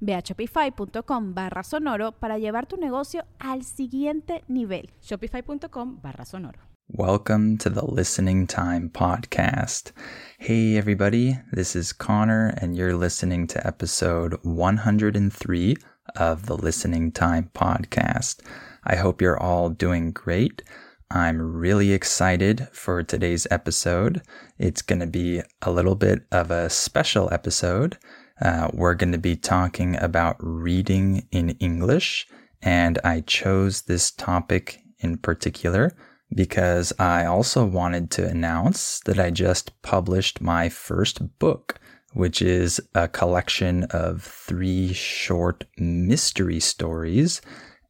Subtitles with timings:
[0.00, 4.90] Ve a shopify.com barra sonoro para llevar tu negocio al siguiente nivel.
[5.00, 6.58] Shopify.com barra sonoro.
[6.90, 9.92] Welcome to the Listening Time Podcast.
[10.38, 15.76] Hey, everybody, this is Connor, and you're listening to episode 103
[16.16, 18.40] of the Listening Time Podcast.
[18.84, 20.62] I hope you're all doing great.
[21.10, 24.22] I'm really excited for today's episode.
[24.58, 27.98] It's going to be a little bit of a special episode
[28.40, 32.26] uh, we're going to be talking about reading in English.
[32.62, 35.92] And I chose this topic in particular
[36.34, 41.80] because I also wanted to announce that I just published my first book,
[42.12, 47.40] which is a collection of three short mystery stories.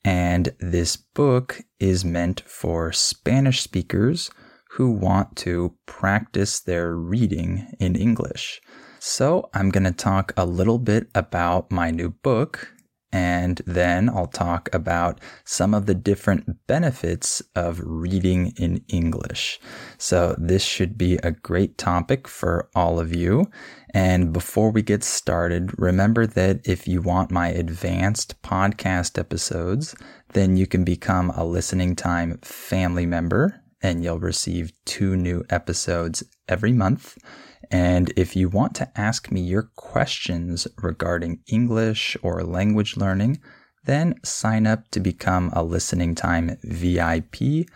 [0.05, 4.31] And this book is meant for Spanish speakers
[4.73, 8.61] who want to practice their reading in English.
[9.01, 12.73] So, I'm going to talk a little bit about my new book,
[13.13, 19.61] and then I'll talk about some of the different benefits of reading in English.
[19.99, 23.51] So, this should be a great topic for all of you.
[23.95, 29.95] And before we get started, remember that if you want my advanced podcast episodes,
[30.33, 36.25] then you can become a listening time family member and you'll receive two new episodes
[36.49, 37.17] every month.
[37.71, 43.41] And if you want to ask me your questions regarding English or language learning,
[43.85, 47.67] then sign up to become a listening time VIP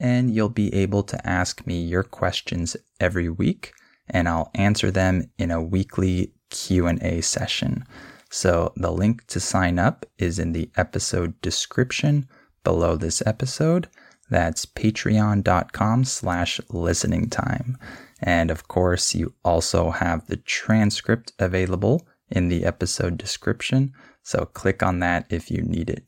[0.00, 3.72] and you'll be able to ask me your questions every week
[4.08, 7.84] and I'll answer them in a weekly Q&A session.
[8.30, 12.28] So the link to sign up is in the episode description
[12.64, 13.88] below this episode.
[14.30, 17.78] That's patreon.com slash listening time.
[18.22, 23.92] And of course, you also have the transcript available in the episode description.
[24.22, 26.04] So click on that if you need it.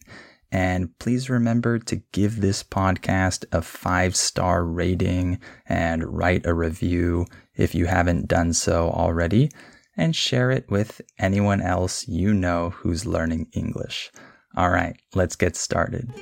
[0.53, 7.27] And please remember to give this podcast a five star rating and write a review
[7.57, 9.51] if you haven't done so already,
[9.97, 14.13] and share it with anyone else you know who's learning English.
[14.57, 16.13] All right, let's get started.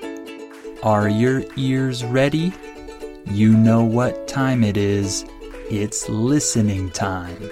[0.83, 2.55] Are your ears ready?
[3.27, 5.27] You know what time it is.
[5.71, 7.51] It's listening time.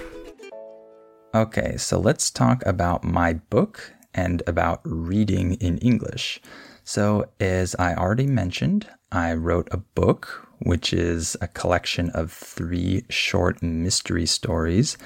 [1.34, 6.40] Okay, so let's talk about my book and about reading in English.
[6.84, 13.04] So, as I already mentioned, I wrote a book, which is a collection of three
[13.08, 14.98] short mystery stories.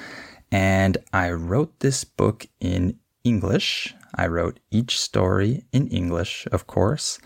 [0.50, 3.94] And I wrote this book in English.
[4.14, 7.18] I wrote each story in English, of course.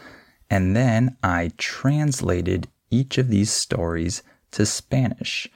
[0.51, 4.23] And then I translated each of these stories
[4.53, 5.49] to Spanish.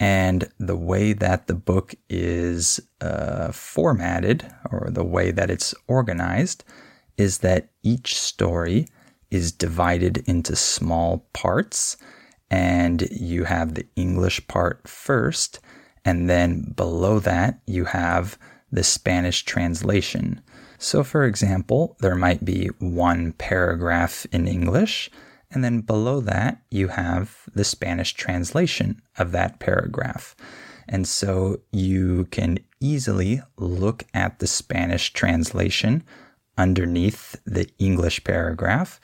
[0.00, 6.64] And the way that the book is uh, formatted, or the way that it's organized,
[7.16, 8.88] is that each story
[9.30, 11.96] is divided into small parts.
[12.50, 15.60] And you have the English part first,
[16.04, 18.38] and then below that, you have
[18.70, 20.40] the Spanish translation.
[20.78, 25.10] So, for example, there might be one paragraph in English
[25.54, 30.34] and then below that, you have the Spanish translation of that paragraph.
[30.88, 36.02] And so you can easily look at the Spanish translation
[36.58, 39.00] underneath the English paragraph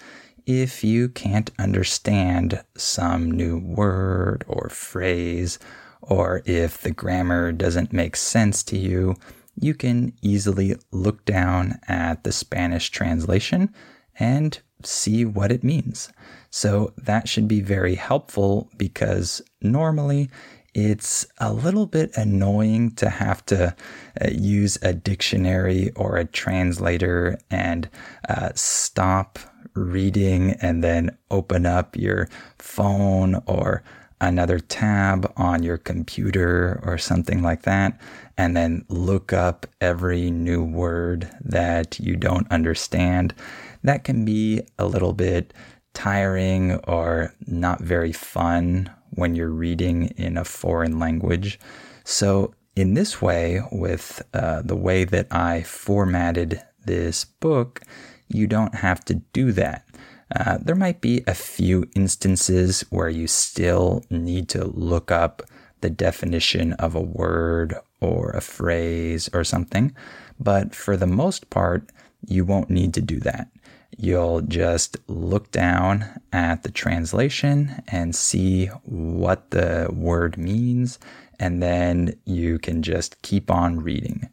[0.47, 5.59] if you can't understand some new word or phrase,
[6.01, 9.15] or if the grammar doesn't make sense to you,
[9.55, 13.73] you can easily look down at the Spanish translation
[14.21, 16.13] and see what it means.
[16.51, 20.31] So that should be very helpful because normally
[20.75, 23.75] it's a little bit annoying to have to
[24.21, 27.89] uh, use a dictionary or a translator and
[28.29, 29.41] uh, stop
[29.75, 32.29] reading and then open up your
[32.59, 33.83] phone or
[34.21, 37.99] another tab on your computer or something like that,
[38.37, 43.35] and then look up every new word that you don't understand,
[43.83, 45.53] that can be a little bit
[45.95, 51.59] tiring or not very fun when you're reading in a foreign language.
[52.05, 57.83] So, in this way, with uh, the way that I formatted this book,
[58.29, 59.87] you don't have to do that.
[60.35, 65.43] Uh, there might be a few instances where you still need to look up
[65.81, 69.95] the definition of a word or a phrase or something,
[70.39, 71.91] but for the most part,
[72.27, 73.49] you won't need to do that.
[73.97, 80.99] You'll just look down at the translation and see what the word means,
[81.39, 84.29] and then you can just keep on reading.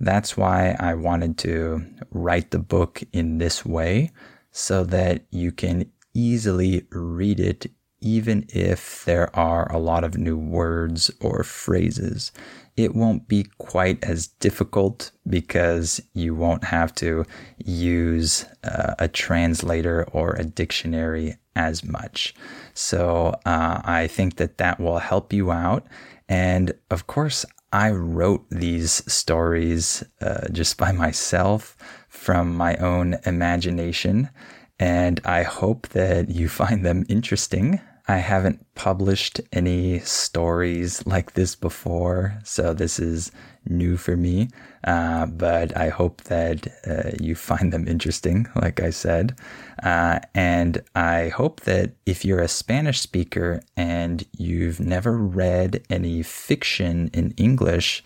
[0.00, 4.10] That's why I wanted to write the book in this way
[4.50, 7.70] so that you can easily read it
[8.00, 12.32] even if there are a lot of new words or phrases
[12.76, 17.24] it won't be quite as difficult because you won't have to
[17.58, 22.34] use uh, a translator or a dictionary as much.
[22.74, 25.86] So uh, I think that that will help you out.
[26.28, 31.76] And of course, I wrote these stories uh, just by myself
[32.08, 34.30] from my own imagination.
[34.78, 37.80] And I hope that you find them interesting.
[38.08, 43.30] I haven't published any stories like this before, so this is
[43.64, 44.48] new for me.
[44.84, 49.38] Uh, but I hope that uh, you find them interesting, like I said.
[49.82, 56.22] Uh, and I hope that if you're a Spanish speaker and you've never read any
[56.22, 58.02] fiction in English,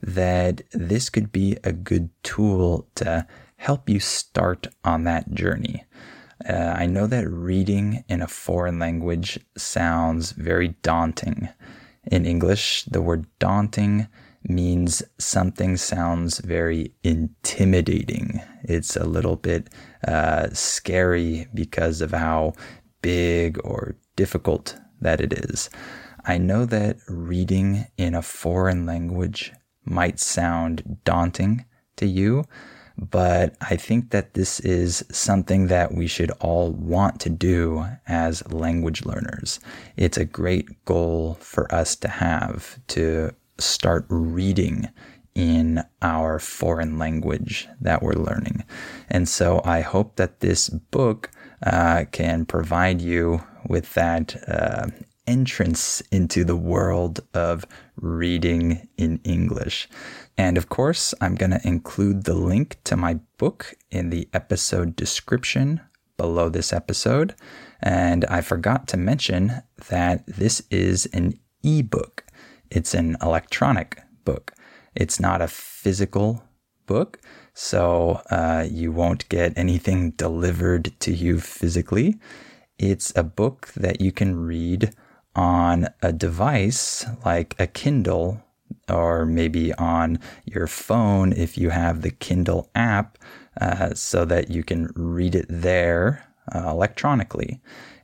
[0.00, 3.26] that this could be a good tool to
[3.56, 5.84] help you start on that journey.
[6.48, 11.48] Uh, I know that reading in a foreign language sounds very daunting.
[12.10, 14.08] In English, the word daunting
[14.42, 18.40] means something sounds very intimidating.
[18.62, 19.68] It's a little bit
[20.06, 22.54] uh, scary because of how
[23.02, 25.68] big or difficult that it is.
[26.24, 29.52] I know that reading in a foreign language
[29.84, 31.64] might sound daunting
[31.96, 32.44] to you,
[33.00, 38.46] but I think that this is something that we should all want to do as
[38.52, 39.58] language learners.
[39.96, 44.88] It's a great goal for us to have to start reading
[45.34, 48.64] in our foreign language that we're learning.
[49.08, 51.30] And so I hope that this book
[51.64, 54.88] uh, can provide you with that uh,
[55.26, 57.64] entrance into the world of
[58.00, 59.88] reading in English.
[60.36, 64.96] And of course, I'm going to include the link to my book in the episode
[64.96, 65.80] description
[66.16, 67.34] below this episode.
[67.80, 72.24] And I forgot to mention that this is an ebook,
[72.70, 74.52] it's an electronic book,
[74.94, 76.42] it's not a physical
[76.86, 77.20] book.
[77.54, 82.18] So uh, you won't get anything delivered to you physically.
[82.78, 84.94] It's a book that you can read
[85.34, 88.42] on a device like a Kindle
[88.88, 93.18] or maybe on your phone if you have the Kindle app
[93.60, 96.24] uh, so that you can read it there
[96.54, 97.60] uh, electronically.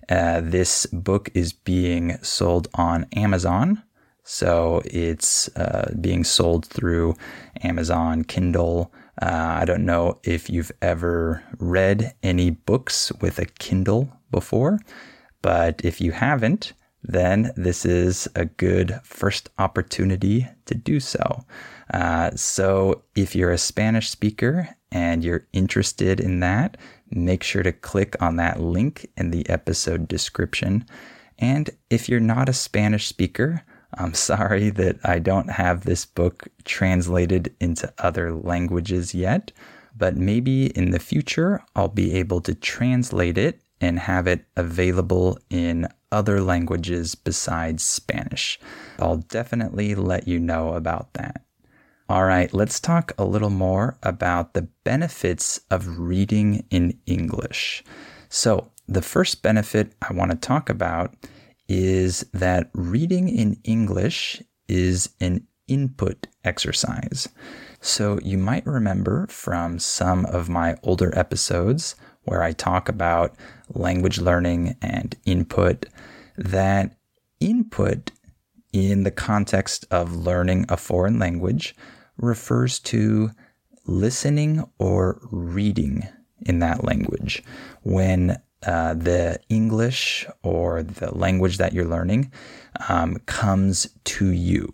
[0.08, 3.82] Uh, this book is being sold on Amazon.
[4.22, 7.14] So it's uh, being sold through
[7.62, 8.92] Amazon Kindle.
[9.20, 14.80] Uh, I don't know if you've ever read any books with a Kindle before,
[15.42, 16.72] but if you haven't,
[17.06, 21.44] then this is a good first opportunity to do so.
[21.92, 26.76] Uh, so, if you're a Spanish speaker and you're interested in that,
[27.10, 30.84] make sure to click on that link in the episode description.
[31.38, 33.62] And if you're not a Spanish speaker,
[33.94, 39.52] I'm sorry that I don't have this book translated into other languages yet,
[39.96, 45.38] but maybe in the future I'll be able to translate it and have it available
[45.50, 48.58] in other languages besides Spanish.
[48.98, 51.42] I'll definitely let you know about that.
[52.08, 57.82] All right, let's talk a little more about the benefits of reading in English.
[58.28, 61.14] So, the first benefit I want to talk about
[61.68, 67.28] is that reading in English is an input exercise.
[67.80, 71.96] So, you might remember from some of my older episodes
[72.26, 73.34] where I talk about
[73.74, 75.86] language learning and input,
[76.36, 76.96] that
[77.40, 78.12] input
[78.72, 81.74] in the context of learning a foreign language
[82.18, 83.30] refers to
[83.86, 86.06] listening or reading
[86.40, 87.42] in that language.
[87.82, 92.32] When uh, the English or the language that you're learning
[92.88, 94.68] um, comes to you,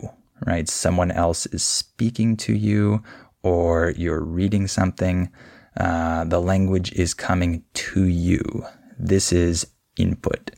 [0.45, 0.67] right?
[0.67, 3.03] Someone else is speaking to you,
[3.43, 5.29] or you're reading something.
[5.77, 8.65] Uh, the language is coming to you.
[8.97, 10.51] This is input.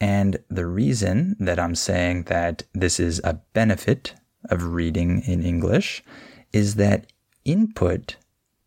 [0.00, 4.14] And the reason that I'm saying that this is a benefit
[4.50, 6.02] of reading in English
[6.52, 7.12] is that
[7.44, 8.16] input,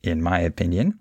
[0.04, 1.00] in my opinion,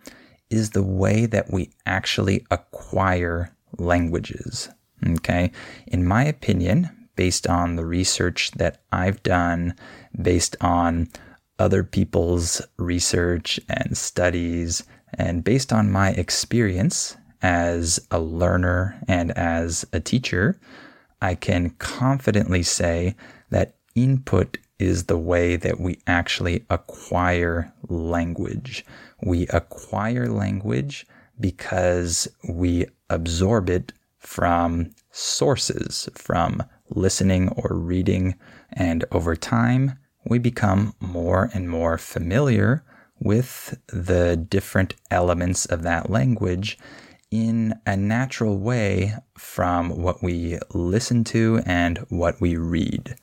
[0.49, 4.69] is the way that we actually acquire languages.
[5.07, 5.51] Okay.
[5.87, 9.75] In my opinion, based on the research that I've done,
[10.21, 11.09] based on
[11.61, 14.83] other people's research and studies,
[15.15, 20.59] and based on my experience as a learner and as a teacher,
[21.23, 23.15] I can confidently say
[23.51, 28.85] that input is the way that we actually acquire language.
[29.23, 31.07] We acquire language
[31.39, 38.35] because we absorb it from sources, from listening or reading,
[38.73, 42.85] and over time, we become more and more familiar
[43.19, 46.79] with the different elements of that language
[47.31, 53.17] in a natural way from what we listen to and what we read.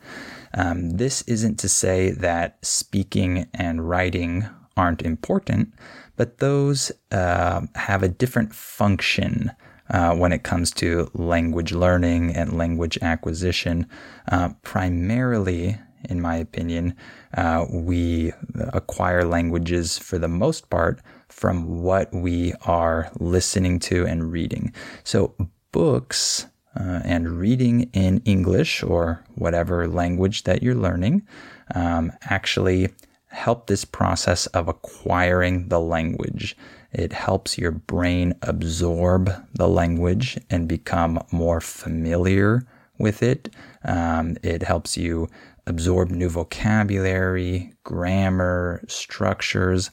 [0.54, 5.74] Um, this isn't to say that speaking and writing aren't important,
[6.16, 9.51] but those uh, have a different function
[9.89, 13.88] uh, when it comes to language learning and language acquisition.
[14.32, 15.77] Uh, primarily,
[16.10, 16.96] in my opinion,
[17.36, 18.34] uh, we
[18.74, 24.74] acquire languages for the most part from what we are listening to and reading.
[25.04, 25.36] So,
[25.72, 26.48] books
[26.80, 31.27] uh, and reading in English or whatever language that you're learning
[31.75, 32.89] um, actually
[33.27, 36.56] help this process of acquiring the language.
[36.92, 42.66] It helps your brain absorb the language and become more familiar
[42.98, 43.50] with it.
[43.84, 45.30] Um, it helps you
[45.68, 49.92] absorb new vocabulary, grammar, structures,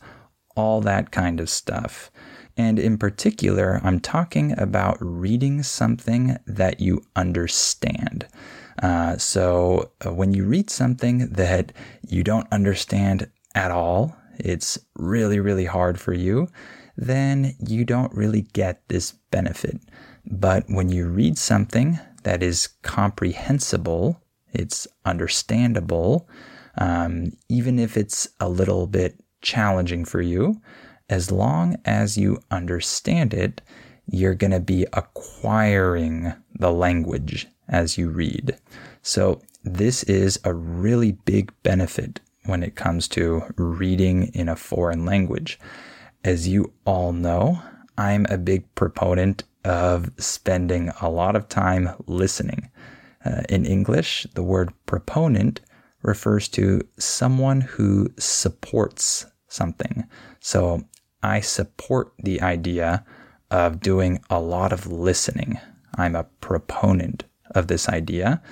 [0.56, 2.10] all that kind of stuff.
[2.56, 8.26] And in particular, I'm talking about reading something that you understand.
[8.82, 11.72] Uh, so uh, when you read something that
[12.08, 16.48] you don't understand at all, it's really, really hard for you,
[16.96, 19.80] then you don't really get this benefit.
[20.24, 24.20] But when you read something that is comprehensible,
[24.54, 26.28] it's understandable,
[26.78, 30.60] um, even if it's a little bit challenging for you,
[31.08, 33.60] as long as you understand it,
[34.06, 38.56] you're going to be acquiring the language as you read.
[39.02, 45.06] So, this is a really big benefit when it comes to reading in a foreign
[45.06, 45.58] language.
[46.22, 47.62] As you all know,
[47.96, 52.70] I'm a big proponent of spending a lot of time listening.
[53.24, 55.60] Uh, in English, the word proponent
[56.02, 60.04] refers to someone who supports something.
[60.40, 60.84] So
[61.22, 63.04] I support the idea
[63.50, 65.58] of doing a lot of listening.
[65.96, 68.42] I'm a proponent of this idea.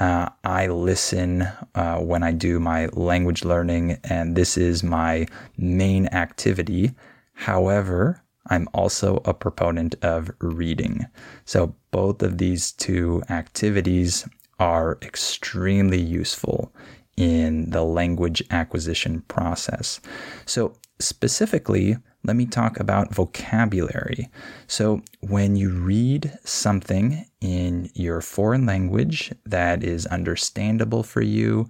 [0.00, 1.42] Uh, I listen
[1.74, 6.92] uh, when I do my language learning, and this is my main activity.
[7.32, 11.06] However, I'm also a proponent of reading.
[11.44, 14.28] So, both of these two activities
[14.58, 16.72] are extremely useful
[17.16, 20.00] in the language acquisition process.
[20.46, 24.28] So, specifically, let me talk about vocabulary.
[24.66, 31.68] So, when you read something in your foreign language that is understandable for you,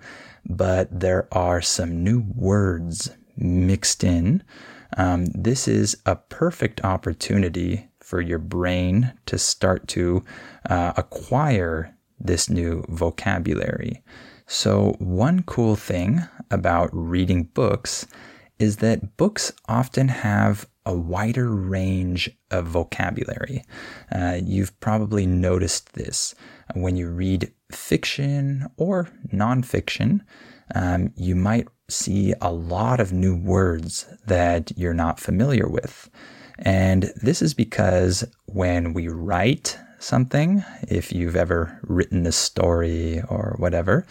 [0.49, 4.42] but there are some new words mixed in,
[4.97, 10.25] um, this is a perfect opportunity for your brain to start to
[10.68, 14.02] uh, acquire this new vocabulary.
[14.47, 18.06] So, one cool thing about reading books
[18.59, 23.64] is that books often have a wider range of vocabulary.
[24.11, 26.35] Uh, you've probably noticed this
[26.75, 30.20] when you read fiction or nonfiction.
[30.75, 36.09] Um, you might see a lot of new words that you're not familiar with.
[36.59, 43.54] And this is because when we write something, if you've ever written a story or
[43.59, 44.06] whatever,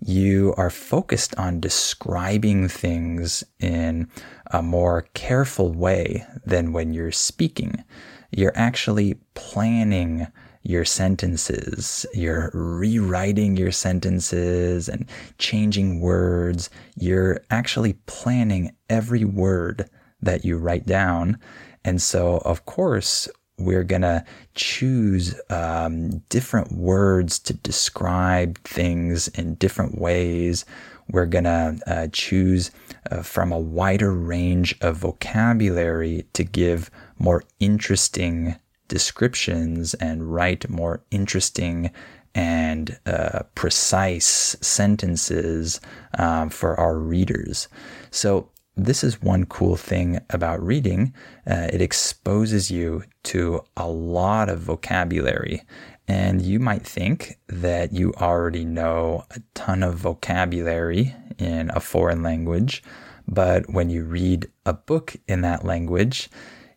[0.00, 4.08] you are focused on describing things in
[4.50, 7.82] a more careful way than when you're speaking.
[8.30, 10.26] You're actually planning
[10.68, 12.04] your sentences.
[12.12, 15.06] You're rewriting your sentences and
[15.38, 16.70] changing words.
[16.96, 19.88] You're actually planning every word
[20.20, 21.38] that you write down.
[21.84, 29.54] And so, of course, we're going to choose um, different words to describe things in
[29.54, 30.64] different ways.
[31.08, 32.70] We're going to uh, choose
[33.10, 38.56] uh, from a wider range of vocabulary to give more interesting
[38.88, 41.90] descriptions and write more interesting
[42.34, 45.80] and uh, precise sentences
[46.18, 47.68] um, for our readers.
[48.10, 51.14] So, this is one cool thing about reading.
[51.46, 55.62] Uh, it exposes you to a lot of vocabulary.
[56.06, 62.22] And you might think that you already know a ton of vocabulary in a foreign
[62.22, 62.82] language.
[63.26, 66.28] But when you read a book in that language,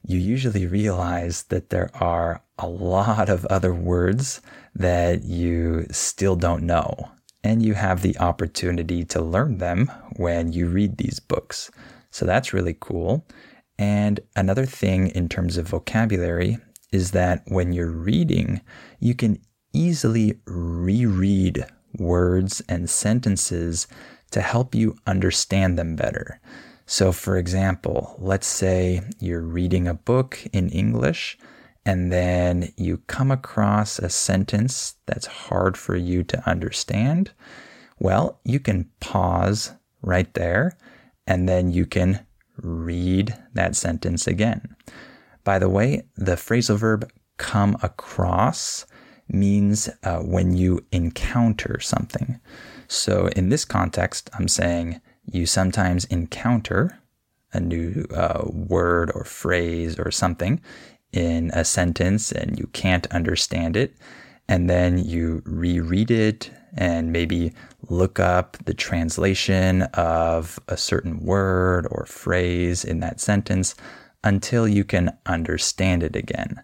[0.05, 4.41] you usually realize that there are a lot of other words
[4.75, 7.11] that you still don't know.
[7.43, 11.71] And you have the opportunity to learn them when you read these books.
[12.11, 13.25] So that's really cool.
[13.77, 16.57] And another thing in terms of vocabulary
[16.91, 18.61] is that when you're reading,
[18.99, 19.39] you can
[19.71, 21.65] easily reread
[21.97, 23.87] words and sentences
[24.31, 26.41] to help you understand them better.
[26.91, 31.37] So, for example, let's say you're reading a book in English
[31.85, 37.29] and then you come across a sentence that's hard for you to understand.
[37.99, 40.79] Well, you can pause right there
[41.27, 42.25] and then you can
[42.57, 44.75] read that sentence again.
[45.43, 48.87] By the way, the phrasal verb come across
[49.27, 52.39] means uh, when you encounter something.
[52.87, 56.99] So in this context, I'm saying you sometimes encounter
[57.53, 60.61] a new uh, word or phrase or something
[61.11, 63.95] in a sentence and you can't understand it.
[64.47, 67.53] And then you reread it and maybe
[67.89, 73.75] look up the translation of a certain word or phrase in that sentence
[74.23, 76.63] until you can understand it again.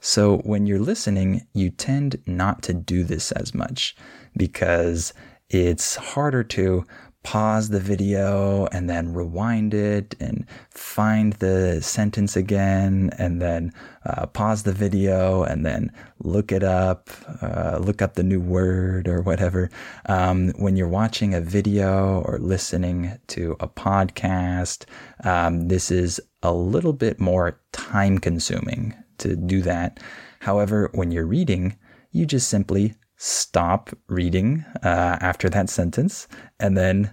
[0.00, 3.96] So when you're listening, you tend not to do this as much
[4.36, 5.14] because
[5.48, 6.84] it's harder to
[7.24, 13.72] pause the video and then rewind it and find the sentence again and then
[14.04, 17.10] uh, pause the video and then look it up,
[17.42, 19.70] uh, look up the new word or whatever.
[20.06, 24.84] Um, when you're watching a video or listening to a podcast,
[25.24, 29.98] um, this is a little bit more time consuming to do that.
[30.40, 31.76] However, when you're reading,
[32.12, 36.28] you just simply stop reading uh, after that sentence
[36.60, 37.10] and then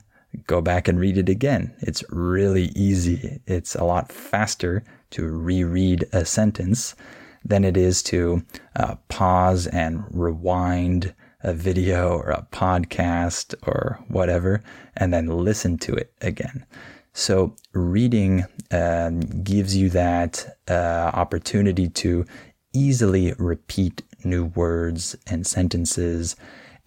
[0.48, 1.74] go back and read it again.
[1.80, 3.40] It's really easy.
[3.48, 6.96] It's a lot faster to reread a sentence
[7.44, 8.44] than it is to
[8.76, 11.14] uh, pause and rewind
[11.44, 14.64] a video or a podcast or whatever
[14.96, 16.66] and then listen to it again.
[17.14, 22.26] So, reading um, gives you that uh, opportunity to
[22.74, 26.38] easily repeat new words and sentences.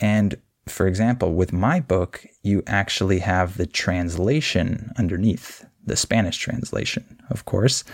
[0.00, 7.18] And for example, with my book, you actually have the translation underneath, the Spanish translation,
[7.30, 7.84] of course.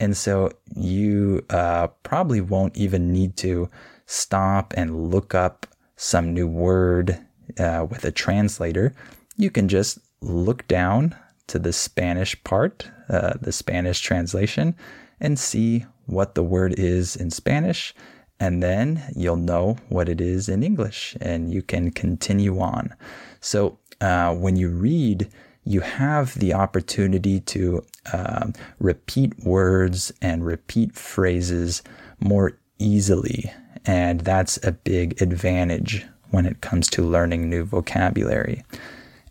[0.00, 3.68] And so you uh, probably won't even need to
[4.06, 5.66] stop and look up
[5.96, 7.18] some new word
[7.58, 8.94] uh, with a translator.
[9.36, 11.14] You can just look down
[11.48, 14.74] to the Spanish part, uh, the Spanish translation,
[15.20, 17.94] and see what the word is in Spanish
[18.40, 22.94] and then you'll know what it is in English and you can continue on.
[23.40, 25.30] So uh, when you read,
[25.64, 31.82] you have the opportunity to uh, repeat words and repeat phrases
[32.20, 33.52] more easily.
[33.84, 38.64] And that's a big advantage when it comes to learning new vocabulary.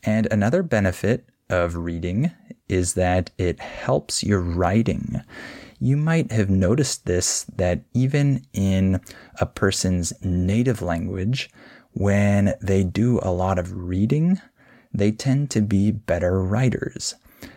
[0.04, 2.32] And another benefit of reading
[2.68, 5.22] is that it helps your writing
[5.80, 9.00] you might have noticed this that even in
[9.40, 11.50] a person's native language,
[11.94, 14.42] when they do a lot of reading,
[14.98, 17.16] they tend to be better writers.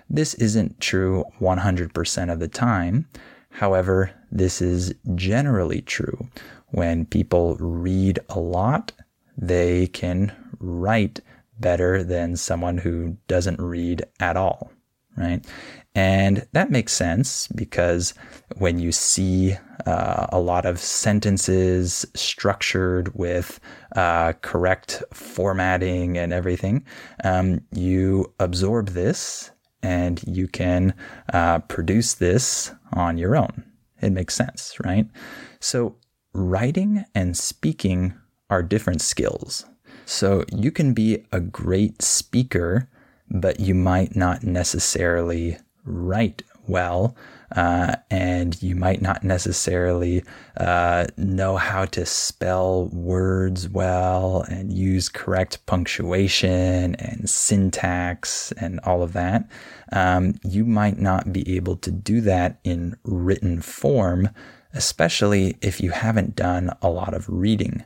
[0.08, 3.08] This isn't true 100% of the time.
[3.50, 6.28] However, this is generally true.
[6.68, 8.92] When people read a lot,
[9.36, 11.20] they can write
[11.58, 14.70] better than someone who doesn't read at all,
[15.16, 15.44] right?
[15.94, 18.14] And that makes sense because
[18.56, 23.58] when you see uh, a lot of sentences structured with
[23.96, 26.84] uh, correct formatting and everything,
[27.24, 29.50] um, you absorb this
[29.82, 30.94] and you can
[31.32, 33.64] uh, produce this on your own.
[34.00, 35.06] It makes sense, right?
[35.58, 35.96] So,
[36.32, 38.14] writing and speaking
[38.48, 39.64] are different skills.
[40.06, 42.88] So, you can be a great speaker,
[43.30, 47.16] but you might not necessarily write well,
[47.56, 50.22] uh, and you might not necessarily
[50.56, 59.02] uh, know how to spell words well and use correct punctuation and syntax and all
[59.02, 59.48] of that,
[59.92, 64.28] um, you might not be able to do that in written form,
[64.72, 67.84] especially if you haven't done a lot of reading.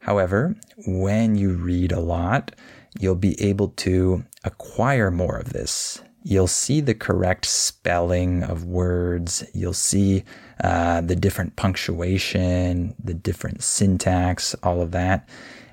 [0.00, 2.52] However, when you read a lot,
[2.98, 9.44] you'll be able to acquire more of this you'll see the correct spelling of words.
[9.54, 10.24] You'll see
[10.62, 15.28] uh, the different punctuation, the different syntax, all of that.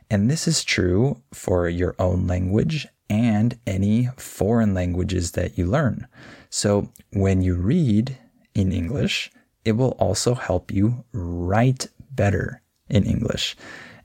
[0.10, 6.08] And this is true for your own language and any foreign languages that you learn.
[6.50, 8.18] So when you read
[8.56, 9.32] in English,
[9.66, 13.56] it will also help you write better in English.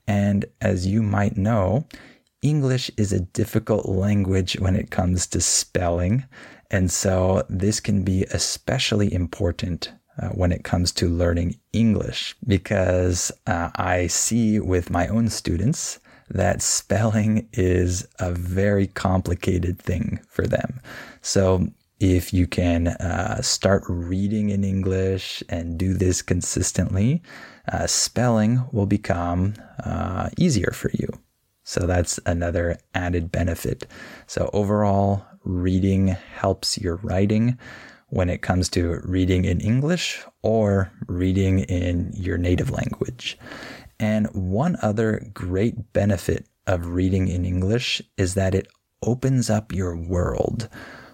[0.07, 1.87] And as you might know,
[2.45, 6.25] English is a difficult language when it comes to spelling.
[6.71, 13.33] And so this can be especially important uh, when it comes to learning English because
[13.47, 20.47] uh, I see with my own students that spelling is a very complicated thing for
[20.47, 20.81] them.
[21.23, 27.23] So if you can uh, start reading in English and do this consistently,
[27.73, 31.09] uh, spelling will become uh, easier for you.
[31.65, 33.87] So that's another added benefit.
[34.27, 37.59] So overall, reading helps your writing
[38.09, 43.39] when it comes to reading in English or reading in your native language.
[43.99, 48.69] And one other great benefit of reading in English is that it
[49.03, 50.69] opens up your world.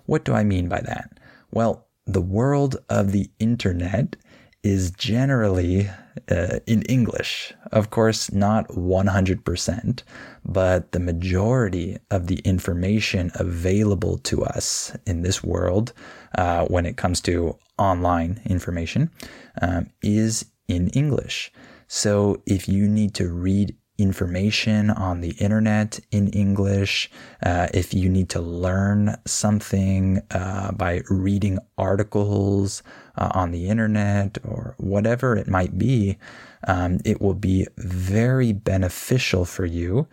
[0.06, 1.18] What do I mean by that?
[1.50, 4.16] Well, the world of the internet
[4.62, 5.88] is generally
[6.30, 7.52] uh, in English.
[7.72, 10.02] Of course, not 100%,
[10.44, 15.92] but the majority of the information available to us in this world
[16.36, 19.10] uh, when it comes to online information
[19.62, 21.52] um, is in English.
[21.88, 27.10] So if you need to read information on the internet in English,
[27.42, 32.82] uh, if you need to learn something uh, by reading articles
[33.16, 36.16] uh, on the internet or whatever it might be,
[36.66, 40.06] um, it will be very beneficial for you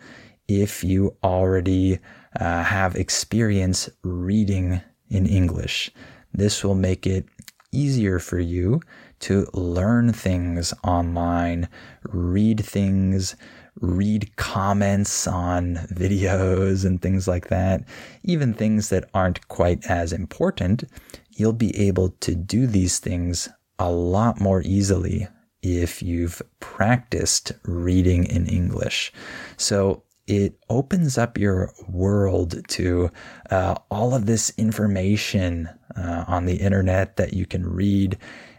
[0.48, 1.98] if you already
[2.38, 5.90] uh, have experience reading in English.
[6.32, 7.26] This will make it
[7.72, 8.80] easier for you
[9.20, 11.68] to learn things online,
[12.04, 13.36] read things
[13.80, 17.84] read comments on videos and things like that,
[18.24, 20.84] even things that aren't quite as important,
[21.30, 25.28] you'll be able to do these things a lot more easily
[25.62, 29.12] if you've practiced reading in English.
[29.56, 33.10] So it opens up your world to
[33.50, 38.18] uh, all of this information uh, on the internet that you can read.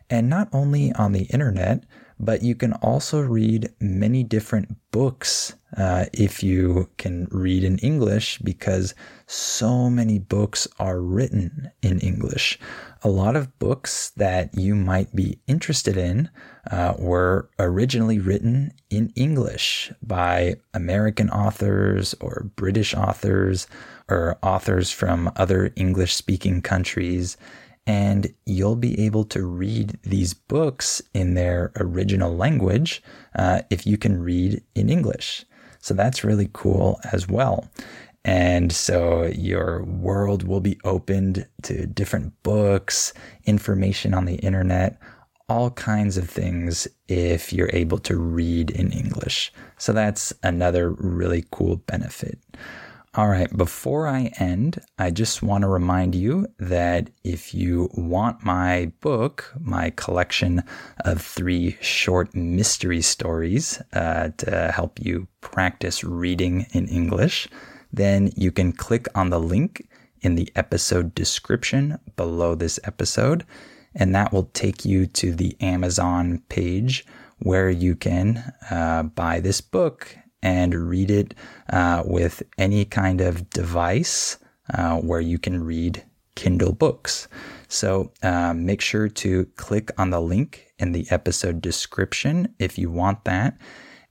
[0.09, 1.83] And not only on the internet,
[2.19, 8.39] but you can also read many different books uh, if you can read in English
[8.39, 8.93] because
[9.27, 12.59] so many books are written in English.
[13.03, 16.29] A lot of books that you might be interested in
[16.69, 23.67] uh, were originally written in English by American authors or British authors
[24.09, 27.37] or authors from other English speaking countries
[27.89, 33.01] and you'll be able to read these books in their original language
[33.33, 35.43] uh, if you can read in English.
[35.79, 37.67] So that's really cool as well.
[38.23, 43.11] And so your world will be opened to different books,
[43.45, 44.99] information on the internet,
[45.47, 49.51] all kinds of things if you're able to read in English.
[49.79, 52.37] So that's another really cool benefit.
[53.15, 58.45] All right, before I end, I just want to remind you that if you want
[58.45, 60.61] my book, my collection
[61.05, 67.47] of three short mystery stories uh, to help you practice reading in English,
[67.91, 69.89] then you can click on the link
[70.21, 73.43] in the episode description below this episode,
[73.95, 77.07] and that will take you to the Amazon page
[77.39, 81.35] where you can uh, buy this book and read it
[81.71, 84.37] uh, with any kind of device
[84.73, 86.03] uh, where you can read
[86.35, 87.27] Kindle books.
[87.67, 92.89] So uh, make sure to click on the link in the episode description if you
[92.89, 93.57] want that.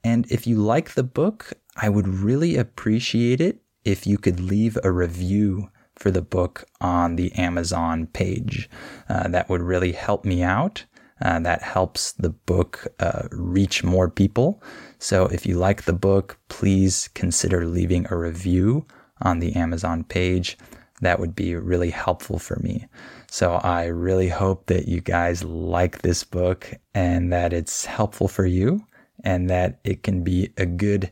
[0.03, 4.77] And if you like the book, I would really appreciate it if you could leave
[4.83, 8.69] a review for the book on the Amazon page.
[9.09, 10.85] Uh, that would really help me out.
[11.21, 14.61] Uh, that helps the book uh, reach more people.
[14.99, 18.85] So if you like the book, please consider leaving a review
[19.21, 20.57] on the Amazon page.
[21.01, 22.85] That would be really helpful for me.
[23.31, 28.45] So I really hope that you guys like this book and that it's helpful for
[28.45, 28.85] you
[29.23, 31.09] and that it can be a good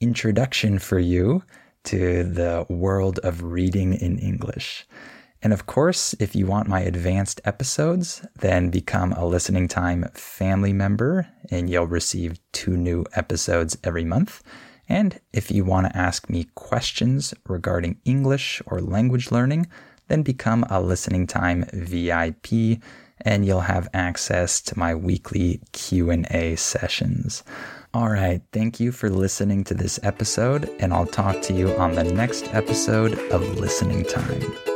[0.00, 1.42] introduction for you
[1.84, 4.86] to the world of reading in English.
[5.42, 10.72] And of course, if you want my advanced episodes, then become a Listening Time family
[10.72, 14.42] member and you'll receive two new episodes every month.
[14.88, 19.66] And if you want to ask me questions regarding English or language learning,
[20.08, 22.80] then become a Listening Time VIP
[23.22, 27.42] and you'll have access to my weekly Q&A sessions.
[27.94, 31.94] All right, thank you for listening to this episode and I'll talk to you on
[31.94, 34.75] the next episode of Listening Time.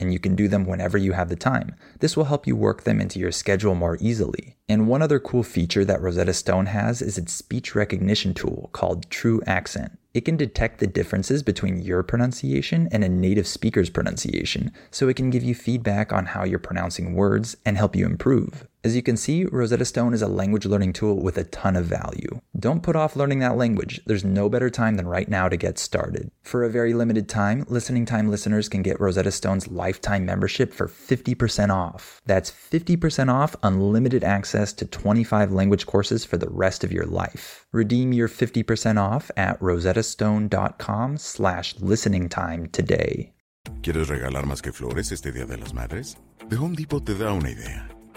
[0.00, 1.74] and you can do them whenever you have the time.
[2.00, 4.56] This will help you work them into your schedule more easily.
[4.68, 9.10] And one other cool feature that Rosetta Stone has is its speech recognition tool called
[9.10, 9.98] True Accent.
[10.14, 15.16] It can detect the differences between your pronunciation and a native speaker's pronunciation, so it
[15.16, 18.68] can give you feedback on how you're pronouncing words and help you improve.
[18.84, 21.86] As you can see, Rosetta Stone is a language learning tool with a ton of
[21.86, 22.40] value.
[22.64, 24.00] Don't put off learning that language.
[24.06, 26.30] There's no better time than right now to get started.
[26.40, 30.88] For a very limited time, Listening Time listeners can get Rosetta Stone's lifetime membership for
[30.88, 32.22] 50% off.
[32.24, 37.66] That's 50% off unlimited access to 25 language courses for the rest of your life.
[37.70, 43.34] Redeem your 50% off at rosettastone.com slash listening time today.
[43.82, 46.16] ¿Quieres regalar más que flores este Día de las Madres?
[46.48, 47.93] The Home Depot te da una idea.